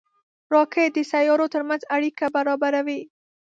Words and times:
راکټ 0.53 0.89
د 0.95 0.99
سیارو 1.11 1.45
ترمنځ 1.53 1.81
اړیکه 1.95 2.25
برابروي 2.35 3.01